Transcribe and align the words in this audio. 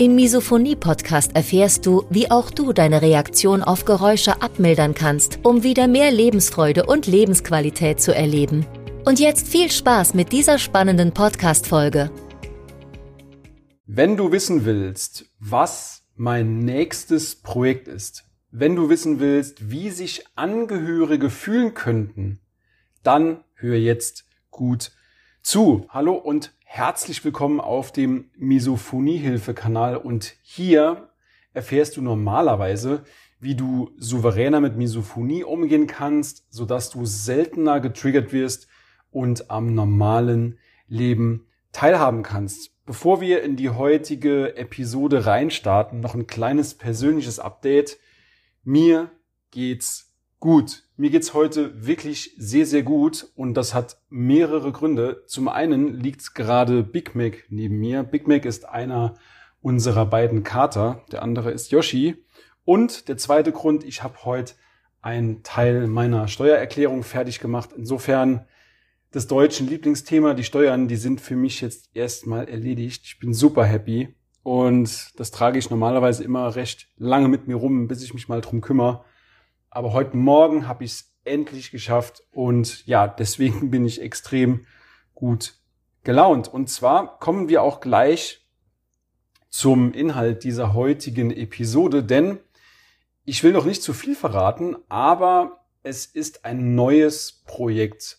Im 0.00 0.14
Misophonie-Podcast 0.14 1.36
erfährst 1.36 1.84
du, 1.84 2.06
wie 2.08 2.30
auch 2.30 2.50
du 2.50 2.72
deine 2.72 3.02
Reaktion 3.02 3.62
auf 3.62 3.84
Geräusche 3.84 4.40
abmildern 4.40 4.94
kannst, 4.94 5.40
um 5.42 5.62
wieder 5.62 5.88
mehr 5.88 6.10
Lebensfreude 6.10 6.86
und 6.86 7.06
Lebensqualität 7.06 8.00
zu 8.00 8.14
erleben. 8.14 8.64
Und 9.04 9.20
jetzt 9.20 9.46
viel 9.46 9.70
Spaß 9.70 10.14
mit 10.14 10.32
dieser 10.32 10.58
spannenden 10.58 11.12
Podcast-Folge. 11.12 12.10
Wenn 13.84 14.16
du 14.16 14.32
wissen 14.32 14.64
willst, 14.64 15.26
was 15.38 16.02
mein 16.16 16.60
nächstes 16.60 17.34
Projekt 17.42 17.86
ist, 17.86 18.24
wenn 18.50 18.76
du 18.76 18.88
wissen 18.88 19.20
willst, 19.20 19.70
wie 19.70 19.90
sich 19.90 20.24
Angehörige 20.34 21.28
fühlen 21.28 21.74
könnten, 21.74 22.40
dann 23.02 23.44
hör 23.52 23.76
jetzt 23.76 24.24
gut 24.50 24.92
zu. 25.42 25.84
Hallo 25.90 26.14
und 26.14 26.54
herzlich 26.72 27.24
willkommen 27.24 27.58
auf 27.58 27.90
dem 27.90 28.30
Misophoniehilfe-Kanal 28.36 29.96
und 29.96 30.36
hier 30.40 31.10
erfährst 31.52 31.96
du 31.96 32.00
normalerweise, 32.00 33.02
wie 33.40 33.56
du 33.56 33.90
souveräner 33.98 34.60
mit 34.60 34.76
Misophonie 34.76 35.42
umgehen 35.42 35.88
kannst, 35.88 36.46
sodass 36.48 36.88
du 36.88 37.04
seltener 37.06 37.80
getriggert 37.80 38.32
wirst 38.32 38.68
und 39.10 39.50
am 39.50 39.74
normalen 39.74 40.60
Leben 40.86 41.48
teilhaben 41.72 42.22
kannst. 42.22 42.70
Bevor 42.86 43.20
wir 43.20 43.42
in 43.42 43.56
die 43.56 43.70
heutige 43.70 44.56
Episode 44.56 45.26
reinstarten, 45.26 45.98
noch 45.98 46.14
ein 46.14 46.28
kleines 46.28 46.74
persönliches 46.74 47.40
Update. 47.40 47.98
Mir 48.62 49.10
geht's 49.50 50.09
gut. 50.40 50.84
Mir 50.96 51.10
geht's 51.10 51.34
heute 51.34 51.86
wirklich 51.86 52.34
sehr, 52.36 52.66
sehr 52.66 52.82
gut 52.82 53.30
und 53.36 53.54
das 53.54 53.74
hat 53.74 53.98
mehrere 54.08 54.72
Gründe. 54.72 55.22
Zum 55.26 55.48
einen 55.48 56.00
liegt 56.00 56.34
gerade 56.34 56.82
Big 56.82 57.14
Mac 57.14 57.44
neben 57.50 57.78
mir. 57.78 58.02
Big 58.02 58.26
Mac 58.26 58.44
ist 58.46 58.66
einer 58.66 59.14
unserer 59.60 60.06
beiden 60.06 60.42
Kater, 60.42 61.04
der 61.12 61.22
andere 61.22 61.50
ist 61.52 61.70
Yoshi. 61.70 62.24
Und 62.64 63.08
der 63.08 63.18
zweite 63.18 63.52
Grund, 63.52 63.84
ich 63.84 64.02
habe 64.02 64.24
heute 64.24 64.54
einen 65.02 65.42
Teil 65.42 65.86
meiner 65.86 66.28
Steuererklärung 66.28 67.02
fertig 67.02 67.38
gemacht. 67.40 67.70
Insofern 67.76 68.46
das 69.12 69.26
deutschen 69.26 69.68
Lieblingsthema, 69.68 70.34
die 70.34 70.44
Steuern, 70.44 70.88
die 70.88 70.96
sind 70.96 71.20
für 71.20 71.36
mich 71.36 71.60
jetzt 71.60 71.90
erstmal 71.94 72.48
erledigt. 72.48 73.02
Ich 73.04 73.18
bin 73.18 73.34
super 73.34 73.64
happy. 73.64 74.14
Und 74.42 75.18
das 75.18 75.30
trage 75.30 75.58
ich 75.58 75.68
normalerweise 75.68 76.24
immer 76.24 76.54
recht 76.54 76.88
lange 76.96 77.28
mit 77.28 77.46
mir 77.46 77.56
rum, 77.56 77.88
bis 77.88 78.02
ich 78.02 78.14
mich 78.14 78.28
mal 78.28 78.40
drum 78.40 78.60
kümmere. 78.60 79.04
Aber 79.70 79.92
heute 79.92 80.16
Morgen 80.16 80.66
habe 80.66 80.84
ich 80.84 80.92
es 80.92 81.14
endlich 81.24 81.70
geschafft 81.70 82.24
und 82.32 82.86
ja, 82.86 83.06
deswegen 83.06 83.70
bin 83.70 83.84
ich 83.84 84.02
extrem 84.02 84.66
gut 85.14 85.54
gelaunt. 86.02 86.48
Und 86.48 86.68
zwar 86.68 87.18
kommen 87.18 87.48
wir 87.48 87.62
auch 87.62 87.80
gleich 87.80 88.48
zum 89.48 89.92
Inhalt 89.92 90.44
dieser 90.44 90.74
heutigen 90.74 91.30
Episode, 91.30 92.02
denn 92.02 92.40
ich 93.24 93.44
will 93.44 93.52
noch 93.52 93.64
nicht 93.64 93.82
zu 93.82 93.92
viel 93.92 94.16
verraten, 94.16 94.76
aber 94.88 95.66
es 95.82 96.06
ist 96.06 96.44
ein 96.44 96.74
neues 96.74 97.42
Projekt 97.46 98.18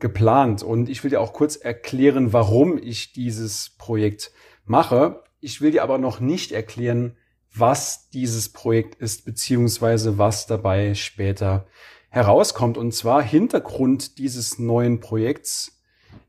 geplant 0.00 0.62
und 0.62 0.88
ich 0.88 1.04
will 1.04 1.10
dir 1.10 1.20
auch 1.20 1.32
kurz 1.32 1.56
erklären, 1.56 2.32
warum 2.32 2.78
ich 2.78 3.12
dieses 3.12 3.76
Projekt 3.78 4.32
mache. 4.64 5.22
Ich 5.40 5.60
will 5.60 5.70
dir 5.70 5.82
aber 5.82 5.98
noch 5.98 6.20
nicht 6.20 6.52
erklären, 6.52 7.16
was 7.54 8.08
dieses 8.10 8.52
Projekt 8.52 8.94
ist, 8.96 9.24
beziehungsweise 9.24 10.18
was 10.18 10.46
dabei 10.46 10.94
später 10.94 11.66
herauskommt. 12.08 12.78
Und 12.78 12.92
zwar 12.92 13.22
Hintergrund 13.22 14.18
dieses 14.18 14.58
neuen 14.58 15.00
Projekts 15.00 15.80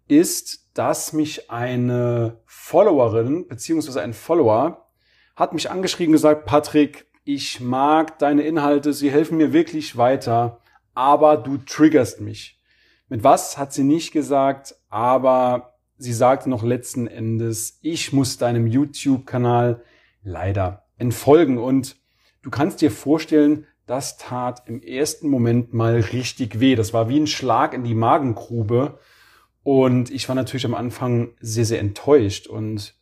ist, 0.08 0.70
dass 0.74 1.14
mich 1.14 1.52
eine 1.52 2.40
Followerin, 2.46 3.48
beziehungsweise 3.48 4.02
ein 4.02 4.14
Follower, 4.14 4.88
hat 5.36 5.54
mich 5.54 5.70
angeschrieben 5.70 6.12
und 6.12 6.18
gesagt, 6.18 6.46
Patrick, 6.46 7.06
ich 7.24 7.60
mag 7.60 8.20
deine 8.20 8.42
Inhalte, 8.42 8.94
sie 8.94 9.12
helfen 9.12 9.38
mir 9.38 9.54
wirklich 9.54 9.98
weiter, 9.98 10.60
aber 10.94 11.38
du 11.38 11.58
triggerst 11.58 12.22
mich. 12.22 12.60
Mit 13.10 13.24
was 13.24 13.58
hat 13.58 13.74
sie 13.74 13.84
nicht 13.84 14.12
gesagt, 14.12 14.76
aber 14.90 15.76
sie 15.98 16.14
sagte 16.14 16.50
noch 16.50 16.64
letzten 16.64 17.08
Endes, 17.08 17.80
ich 17.82 18.12
muss 18.12 18.38
deinem 18.38 18.68
YouTube-Kanal 18.68 19.84
leider 20.24 20.86
entfolgen. 21.02 21.58
Und 21.58 21.98
du 22.42 22.50
kannst 22.50 22.82
dir 22.82 22.92
vorstellen, 22.92 23.68
das 23.88 24.18
tat 24.18 24.64
im 24.68 24.82
ersten 24.82 25.28
Moment 25.28 25.74
mal 25.74 26.00
richtig 26.00 26.60
weh. 26.62 26.76
Das 26.76 26.94
war 26.94 27.10
wie 27.10 27.20
ein 27.20 27.28
Schlag 27.28 27.74
in 27.74 27.84
die 27.84 27.96
Magengrube. 27.96 29.00
Und 29.64 30.10
ich 30.10 30.30
war 30.30 30.36
natürlich 30.36 30.66
am 30.66 30.76
Anfang 30.76 31.34
sehr, 31.42 31.66
sehr 31.66 31.80
enttäuscht. 31.80 32.48
Und 32.48 32.96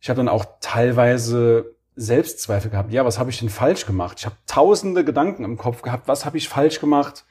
ich 0.00 0.08
habe 0.08 0.16
dann 0.16 0.28
auch 0.28 0.44
teilweise 0.60 1.76
Selbstzweifel 1.94 2.70
gehabt. 2.70 2.92
Ja, 2.92 3.04
was 3.04 3.18
habe 3.18 3.30
ich 3.30 3.38
denn 3.38 3.48
falsch 3.48 3.86
gemacht? 3.86 4.18
Ich 4.20 4.26
habe 4.26 4.36
tausende 4.46 5.04
Gedanken 5.04 5.44
im 5.44 5.56
Kopf 5.56 5.82
gehabt. 5.82 6.08
Was 6.08 6.24
habe 6.24 6.38
ich 6.38 6.48
falsch 6.48 6.80
gemacht? 6.80 7.24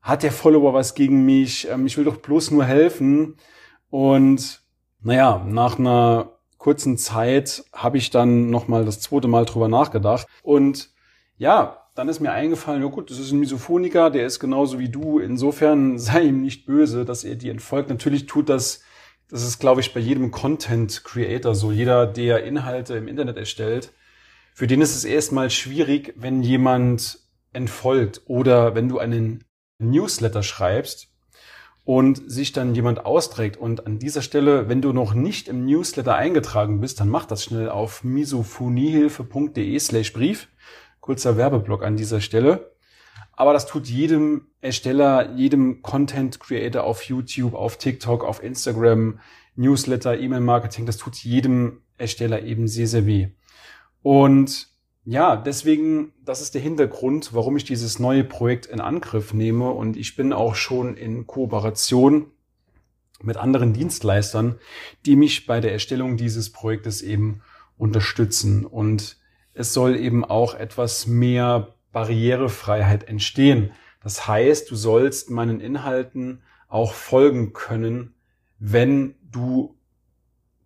Hat 0.00 0.22
der 0.22 0.32
Follower 0.32 0.74
was 0.74 0.94
gegen 0.94 1.24
mich? 1.24 1.68
Ähm, 1.68 1.86
ich 1.86 1.96
will 1.96 2.04
doch 2.04 2.16
bloß 2.16 2.50
nur 2.50 2.64
helfen. 2.64 3.36
Und 3.90 4.62
naja, 5.00 5.44
nach 5.46 5.78
einer 5.78 6.32
kurzen 6.62 6.96
Zeit 6.96 7.64
habe 7.72 7.98
ich 7.98 8.10
dann 8.10 8.48
nochmal 8.48 8.84
das 8.84 9.00
zweite 9.00 9.26
Mal 9.26 9.44
drüber 9.46 9.66
nachgedacht. 9.66 10.28
Und 10.42 10.90
ja, 11.36 11.88
dann 11.96 12.08
ist 12.08 12.20
mir 12.20 12.30
eingefallen, 12.30 12.82
ja 12.82 12.88
gut, 12.88 13.10
das 13.10 13.18
ist 13.18 13.32
ein 13.32 13.40
Misophoniker, 13.40 14.10
der 14.10 14.26
ist 14.26 14.38
genauso 14.38 14.78
wie 14.78 14.88
du. 14.88 15.18
Insofern 15.18 15.98
sei 15.98 16.22
ihm 16.22 16.40
nicht 16.40 16.64
böse, 16.64 17.04
dass 17.04 17.24
er 17.24 17.34
dir 17.34 17.50
entfolgt. 17.50 17.90
Natürlich 17.90 18.26
tut 18.26 18.48
das, 18.48 18.80
das 19.28 19.42
ist, 19.42 19.58
glaube 19.58 19.80
ich, 19.80 19.92
bei 19.92 19.98
jedem 19.98 20.30
Content 20.30 21.02
Creator 21.02 21.56
so. 21.56 21.72
Jeder, 21.72 22.06
der 22.06 22.44
Inhalte 22.44 22.94
im 22.94 23.08
Internet 23.08 23.38
erstellt, 23.38 23.92
für 24.54 24.68
den 24.68 24.82
ist 24.82 24.94
es 24.94 25.04
erstmal 25.04 25.50
schwierig, 25.50 26.14
wenn 26.16 26.42
jemand 26.42 27.18
entfolgt 27.52 28.22
oder 28.26 28.76
wenn 28.76 28.88
du 28.88 29.00
einen 29.00 29.42
Newsletter 29.78 30.44
schreibst 30.44 31.11
und 31.84 32.30
sich 32.30 32.52
dann 32.52 32.74
jemand 32.74 33.04
austrägt. 33.04 33.56
Und 33.56 33.86
an 33.86 33.98
dieser 33.98 34.22
Stelle, 34.22 34.68
wenn 34.68 34.82
du 34.82 34.92
noch 34.92 35.14
nicht 35.14 35.48
im 35.48 35.64
Newsletter 35.64 36.14
eingetragen 36.14 36.80
bist, 36.80 37.00
dann 37.00 37.08
mach 37.08 37.26
das 37.26 37.44
schnell 37.44 37.68
auf 37.68 38.04
misophoniehilfe.de 38.04 39.78
slash 39.78 40.12
Brief. 40.12 40.48
Kurzer 41.00 41.36
Werbeblock 41.36 41.82
an 41.82 41.96
dieser 41.96 42.20
Stelle. 42.20 42.72
Aber 43.32 43.52
das 43.52 43.66
tut 43.66 43.88
jedem 43.88 44.46
Ersteller, 44.60 45.34
jedem 45.34 45.82
Content 45.82 46.38
Creator 46.38 46.84
auf 46.84 47.02
YouTube, 47.04 47.54
auf 47.54 47.76
TikTok, 47.76 48.24
auf 48.24 48.42
Instagram, 48.42 49.18
Newsletter, 49.56 50.18
E-Mail-Marketing, 50.18 50.86
das 50.86 50.96
tut 50.96 51.16
jedem 51.16 51.82
Ersteller 51.98 52.42
eben 52.42 52.68
sehr, 52.68 52.86
sehr 52.86 53.06
weh. 53.06 53.28
Und 54.02 54.68
ja, 55.04 55.36
deswegen, 55.36 56.12
das 56.24 56.40
ist 56.40 56.54
der 56.54 56.60
Hintergrund, 56.60 57.34
warum 57.34 57.56
ich 57.56 57.64
dieses 57.64 57.98
neue 57.98 58.22
Projekt 58.22 58.66
in 58.66 58.80
Angriff 58.80 59.34
nehme 59.34 59.70
und 59.70 59.96
ich 59.96 60.14
bin 60.14 60.32
auch 60.32 60.54
schon 60.54 60.96
in 60.96 61.26
Kooperation 61.26 62.26
mit 63.20 63.36
anderen 63.36 63.72
Dienstleistern, 63.72 64.58
die 65.04 65.16
mich 65.16 65.46
bei 65.46 65.60
der 65.60 65.72
Erstellung 65.72 66.16
dieses 66.16 66.50
Projektes 66.50 67.02
eben 67.02 67.42
unterstützen 67.76 68.64
und 68.64 69.16
es 69.54 69.72
soll 69.72 69.96
eben 69.96 70.24
auch 70.24 70.54
etwas 70.54 71.06
mehr 71.06 71.74
Barrierefreiheit 71.92 73.08
entstehen. 73.08 73.72
Das 74.02 74.26
heißt, 74.26 74.70
du 74.70 74.76
sollst 74.76 75.30
meinen 75.30 75.60
Inhalten 75.60 76.42
auch 76.68 76.94
folgen 76.94 77.52
können, 77.52 78.14
wenn 78.58 79.14
du 79.22 79.76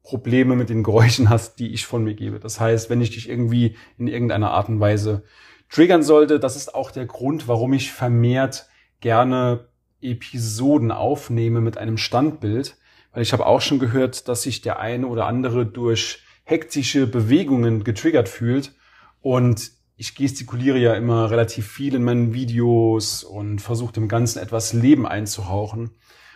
Probleme 0.07 0.55
mit 0.55 0.69
den 0.71 0.85
Geräuschen 0.85 1.29
hast, 1.29 1.59
die 1.59 1.75
ich 1.75 1.85
von 1.85 2.05
mir 2.05 2.15
gebe. 2.15 2.39
Das 2.39 2.61
heißt, 2.61 2.89
wenn 2.89 3.01
ich 3.01 3.11
dich 3.11 3.29
irgendwie 3.29 3.77
in 3.99 4.07
irgendeiner 4.07 4.53
Art 4.53 4.69
und 4.69 4.81
Weise 4.81 5.25
triggern 5.69 6.05
sollte, 6.05 6.39
das 6.39 6.55
ist 6.57 6.75
auch 6.75 6.93
der 6.93 7.07
Grund, 7.07 7.49
warum 7.49 7.73
ich 7.73 7.93
vermehrt 7.93 8.69
gerne 9.01 9.69
Episoden 10.01 10.93
aufnehme 10.93 11.61
mit 11.61 11.77
einem 11.77 11.99
Standbild, 11.99 12.77
weil 13.13 13.23
ich 13.23 13.33
habe 13.33 13.47
auch 13.47 13.61
schon 13.61 13.81
gehört, 13.81 14.29
dass 14.29 14.43
sich 14.43 14.61
der 14.61 14.79
eine 14.79 15.09
oder 15.09 15.27
andere 15.27 15.67
durch 15.67 16.23
hektische 16.45 17.09
Bewegungen 17.09 17.83
getriggert 17.83 18.29
fühlt 18.29 18.75
und 19.21 19.73
ich 19.97 20.15
gestikuliere 20.15 20.79
ja 20.79 20.95
immer 20.95 21.31
relativ 21.31 21.67
viel 21.67 21.95
in 21.95 22.05
meinen 22.05 22.33
Videos 22.33 23.25
und 23.25 23.61
versuche 23.61 23.95
dem 23.95 24.09
Ganzen 24.09 24.39
etwas 24.39 24.73
Leben 24.73 25.07
einzuhauchen. 25.07 25.93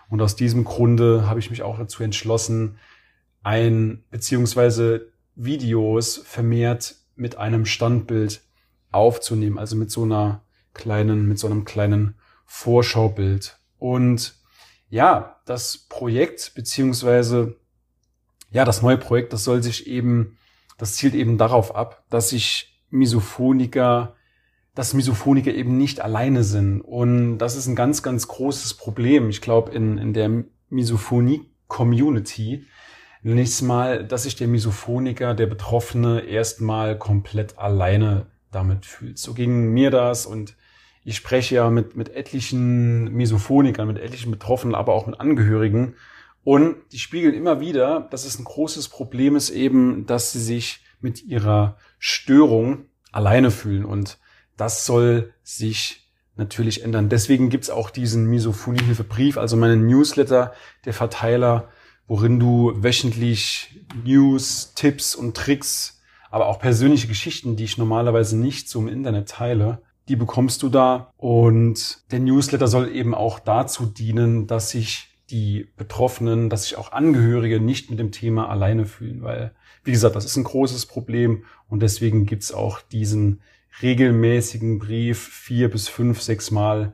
Und 0.08 0.22
aus 0.22 0.34
diesem 0.34 0.64
Grunde 0.64 1.28
habe 1.28 1.38
ich 1.38 1.50
mich 1.50 1.62
auch 1.62 1.78
dazu 1.78 2.02
entschlossen, 2.02 2.78
ein, 3.42 4.04
beziehungsweise 4.10 5.12
Videos 5.34 6.18
vermehrt 6.18 6.96
mit 7.16 7.36
einem 7.36 7.66
Standbild 7.66 8.42
aufzunehmen, 8.90 9.58
also 9.58 9.76
mit 9.76 9.90
so 9.90 10.02
einer 10.02 10.42
kleinen, 10.74 11.28
mit 11.28 11.38
so 11.38 11.46
einem 11.46 11.64
kleinen 11.64 12.14
Vorschaubild. 12.46 13.58
Und 13.78 14.34
ja, 14.88 15.40
das 15.46 15.78
Projekt 15.88 16.52
beziehungsweise 16.54 17.60
ja, 18.50 18.64
das 18.64 18.82
neue 18.82 18.98
Projekt, 18.98 19.32
das 19.32 19.44
soll 19.44 19.62
sich 19.62 19.86
eben, 19.86 20.36
das 20.76 20.94
zielt 20.94 21.14
eben 21.14 21.38
darauf 21.38 21.74
ab, 21.74 22.04
dass 22.10 22.30
sich 22.30 22.82
Misophoniker, 22.90 24.16
dass 24.74 24.94
Misophoniker 24.94 25.54
eben 25.54 25.78
nicht 25.78 26.00
alleine 26.00 26.42
sind. 26.42 26.80
Und 26.80 27.38
das 27.38 27.56
ist 27.56 27.66
ein 27.66 27.76
ganz, 27.76 28.02
ganz 28.02 28.28
großes 28.28 28.74
Problem. 28.74 29.30
Ich 29.30 29.40
glaube, 29.40 29.72
in, 29.72 29.98
in 29.98 30.12
der 30.12 30.44
Misophonie-Community, 30.68 32.66
nächstes 33.22 33.62
Mal, 33.62 34.04
dass 34.04 34.22
sich 34.24 34.36
der 34.36 34.48
Misophoniker, 34.48 35.34
der 35.34 35.46
Betroffene 35.46 36.20
erstmal 36.20 36.96
komplett 36.98 37.58
alleine 37.58 38.26
damit 38.50 38.86
fühlt. 38.86 39.18
So 39.18 39.34
ging 39.34 39.72
mir 39.72 39.90
das 39.90 40.26
und 40.26 40.56
ich 41.04 41.16
spreche 41.16 41.54
ja 41.56 41.70
mit, 41.70 41.96
mit 41.96 42.10
etlichen 42.10 43.12
Misophonikern, 43.12 43.86
mit 43.86 43.98
etlichen 43.98 44.30
Betroffenen, 44.30 44.74
aber 44.74 44.92
auch 44.92 45.06
mit 45.06 45.18
Angehörigen. 45.20 45.94
Und 46.44 46.76
die 46.92 46.98
spiegeln 46.98 47.34
immer 47.34 47.60
wieder, 47.60 48.08
dass 48.10 48.24
es 48.24 48.38
ein 48.38 48.44
großes 48.44 48.88
Problem 48.88 49.36
ist 49.36 49.50
eben, 49.50 50.06
dass 50.06 50.32
sie 50.32 50.40
sich 50.40 50.84
mit 51.00 51.24
ihrer 51.24 51.76
Störung 51.98 52.86
alleine 53.12 53.50
fühlen. 53.50 53.84
Und 53.84 54.18
das 54.56 54.84
soll 54.84 55.32
sich 55.42 56.10
natürlich 56.36 56.84
ändern. 56.84 57.08
Deswegen 57.08 57.50
gibt's 57.50 57.70
auch 57.70 57.90
diesen 57.90 58.26
Misophoniehilfebrief, 58.26 59.36
also 59.36 59.56
meinen 59.56 59.86
Newsletter, 59.86 60.52
der 60.84 60.94
Verteiler, 60.94 61.68
worin 62.10 62.40
du 62.40 62.72
wöchentlich 62.74 63.80
News, 64.04 64.72
Tipps 64.74 65.14
und 65.14 65.36
Tricks, 65.36 66.02
aber 66.32 66.48
auch 66.48 66.58
persönliche 66.58 67.06
Geschichten, 67.06 67.54
die 67.54 67.62
ich 67.62 67.78
normalerweise 67.78 68.36
nicht 68.36 68.68
so 68.68 68.80
im 68.80 68.88
Internet 68.88 69.28
teile, 69.28 69.80
die 70.08 70.16
bekommst 70.16 70.64
du 70.64 70.70
da. 70.70 71.12
Und 71.16 72.02
der 72.10 72.18
Newsletter 72.18 72.66
soll 72.66 72.88
eben 72.88 73.14
auch 73.14 73.38
dazu 73.38 73.86
dienen, 73.86 74.48
dass 74.48 74.70
sich 74.70 75.20
die 75.30 75.68
Betroffenen, 75.76 76.50
dass 76.50 76.64
sich 76.64 76.76
auch 76.76 76.90
Angehörige 76.90 77.60
nicht 77.60 77.90
mit 77.90 78.00
dem 78.00 78.10
Thema 78.10 78.48
alleine 78.48 78.86
fühlen, 78.86 79.22
weil, 79.22 79.52
wie 79.84 79.92
gesagt, 79.92 80.16
das 80.16 80.24
ist 80.24 80.36
ein 80.36 80.42
großes 80.42 80.86
Problem 80.86 81.44
und 81.68 81.80
deswegen 81.80 82.26
gibt's 82.26 82.52
auch 82.52 82.80
diesen 82.80 83.40
regelmäßigen 83.82 84.80
Brief 84.80 85.20
vier 85.20 85.70
bis 85.70 85.88
fünf, 85.88 86.20
sechs 86.22 86.50
Mal 86.50 86.92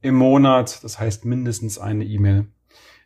im 0.00 0.14
Monat. 0.14 0.82
Das 0.82 0.98
heißt 0.98 1.26
mindestens 1.26 1.78
eine 1.78 2.06
E-Mail 2.06 2.46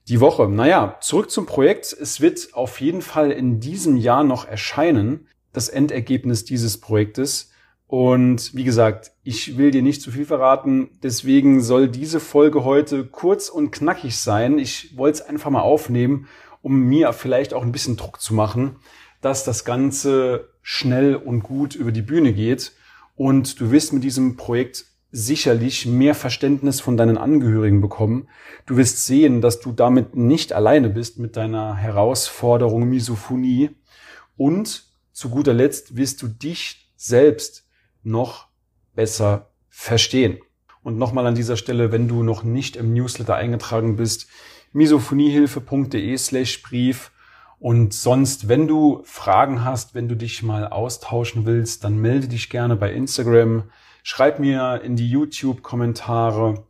die 0.08 0.20
Woche. 0.20 0.48
Naja, 0.48 0.96
zurück 1.00 1.30
zum 1.30 1.46
Projekt. 1.46 1.92
Es 1.92 2.20
wird 2.20 2.54
auf 2.54 2.80
jeden 2.80 3.02
Fall 3.02 3.30
in 3.30 3.60
diesem 3.60 3.96
Jahr 3.96 4.24
noch 4.24 4.46
erscheinen, 4.46 5.28
das 5.52 5.68
Endergebnis 5.68 6.44
dieses 6.44 6.80
Projektes. 6.80 7.50
Und 7.86 8.54
wie 8.54 8.64
gesagt, 8.64 9.12
ich 9.22 9.56
will 9.56 9.70
dir 9.70 9.82
nicht 9.82 10.02
zu 10.02 10.10
viel 10.10 10.26
verraten, 10.26 10.90
deswegen 11.02 11.62
soll 11.62 11.88
diese 11.88 12.20
Folge 12.20 12.64
heute 12.64 13.06
kurz 13.06 13.48
und 13.48 13.70
knackig 13.70 14.18
sein. 14.18 14.58
Ich 14.58 14.96
wollte 14.96 15.20
es 15.20 15.26
einfach 15.26 15.50
mal 15.50 15.62
aufnehmen, 15.62 16.26
um 16.60 16.80
mir 16.80 17.12
vielleicht 17.12 17.54
auch 17.54 17.62
ein 17.62 17.72
bisschen 17.72 17.96
Druck 17.96 18.20
zu 18.20 18.34
machen, 18.34 18.76
dass 19.22 19.44
das 19.44 19.64
Ganze 19.64 20.50
schnell 20.60 21.16
und 21.16 21.42
gut 21.42 21.74
über 21.74 21.92
die 21.92 22.02
Bühne 22.02 22.34
geht. 22.34 22.72
Und 23.16 23.58
du 23.60 23.70
wirst 23.70 23.92
mit 23.92 24.04
diesem 24.04 24.36
Projekt 24.36 24.84
sicherlich 25.10 25.86
mehr 25.86 26.14
Verständnis 26.14 26.80
von 26.80 26.96
deinen 26.96 27.16
Angehörigen 27.16 27.80
bekommen. 27.80 28.28
Du 28.66 28.76
wirst 28.76 29.06
sehen, 29.06 29.40
dass 29.40 29.60
du 29.60 29.72
damit 29.72 30.16
nicht 30.16 30.52
alleine 30.52 30.90
bist 30.90 31.18
mit 31.18 31.36
deiner 31.36 31.74
Herausforderung 31.74 32.88
Misophonie. 32.88 33.70
Und 34.36 34.84
zu 35.12 35.30
guter 35.30 35.54
Letzt 35.54 35.96
wirst 35.96 36.22
du 36.22 36.28
dich 36.28 36.92
selbst 36.96 37.66
noch 38.02 38.48
besser 38.94 39.50
verstehen. 39.68 40.38
Und 40.82 40.98
nochmal 40.98 41.26
an 41.26 41.34
dieser 41.34 41.56
Stelle, 41.56 41.90
wenn 41.92 42.08
du 42.08 42.22
noch 42.22 42.42
nicht 42.42 42.76
im 42.76 42.92
Newsletter 42.92 43.34
eingetragen 43.34 43.96
bist, 43.96 44.28
misophoniehilfe.de 44.72 46.16
slash 46.16 46.62
Brief. 46.62 47.10
Und 47.58 47.92
sonst, 47.92 48.48
wenn 48.48 48.68
du 48.68 49.02
Fragen 49.04 49.64
hast, 49.64 49.94
wenn 49.94 50.08
du 50.08 50.14
dich 50.14 50.42
mal 50.42 50.68
austauschen 50.68 51.46
willst, 51.46 51.82
dann 51.82 51.98
melde 51.98 52.28
dich 52.28 52.50
gerne 52.50 52.76
bei 52.76 52.92
Instagram. 52.92 53.64
Schreib 54.10 54.38
mir 54.38 54.80
in 54.82 54.96
die 54.96 55.06
YouTube-Kommentare 55.06 56.64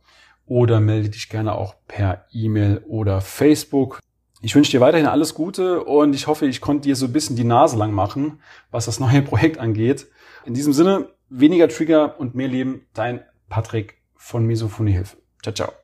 oder 0.45 0.81
melde 0.81 1.07
dich 1.07 1.29
gerne 1.29 1.55
auch 1.55 1.73
per 1.87 2.25
E-Mail 2.33 2.83
oder 2.85 3.21
Facebook. 3.21 4.01
Ich 4.41 4.55
wünsche 4.55 4.71
dir 4.71 4.81
weiterhin 4.81 5.07
alles 5.07 5.35
Gute 5.35 5.85
und 5.85 6.13
ich 6.13 6.27
hoffe, 6.27 6.47
ich 6.47 6.59
konnte 6.59 6.89
dir 6.89 6.97
so 6.97 7.05
ein 7.05 7.13
bisschen 7.13 7.37
die 7.37 7.45
Nase 7.45 7.77
lang 7.77 7.93
machen, 7.93 8.41
was 8.71 8.87
das 8.87 8.99
neue 8.99 9.21
Projekt 9.29 9.57
angeht. 9.57 10.07
In 10.45 10.53
diesem 10.53 10.73
Sinne, 10.73 11.11
weniger 11.29 11.69
Trigger 11.69 12.19
und 12.19 12.35
mehr 12.35 12.49
Leben, 12.49 12.87
dein 12.93 13.21
Patrick 13.47 14.01
von 14.17 14.45
Misophonie 14.45 14.91
Hilfe. 14.91 15.15
Ciao, 15.41 15.55
ciao. 15.55 15.71